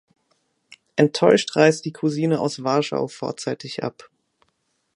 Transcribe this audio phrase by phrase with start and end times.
[0.95, 4.09] Enttäuscht reist die Cousine aus Warschau vorzeitig ab.